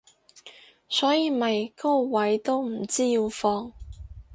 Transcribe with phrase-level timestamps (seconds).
[0.89, 3.71] 所以咪高位都唔知要放